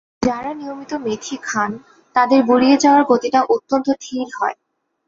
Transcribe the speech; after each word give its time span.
যাঁরা 0.23 0.51
নিয়মিত 0.53 0.91
মেথি 1.05 1.35
খান, 1.43 1.71
তাঁদের 2.15 2.41
বুড়িয়ে 2.43 2.77
যাওয়ার 2.77 3.03
গতিটা 3.11 3.39
অত্যন্ত 3.53 3.87
ধীর 4.03 4.27
হয়। 4.37 4.57